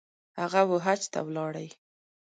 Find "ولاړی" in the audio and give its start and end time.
1.27-1.67